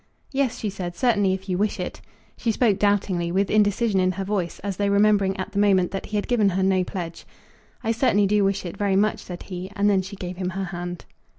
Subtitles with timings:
[0.31, 2.01] "Yes," she said, "certainly, if you wish it."
[2.35, 6.07] She spoke doubtingly, with indecision in her voice, as though remembering at the moment that
[6.07, 7.23] he had given her no pledge.
[7.83, 10.63] "I certainly do wish it very much," said he; and then she gave him her
[10.65, 11.05] hand.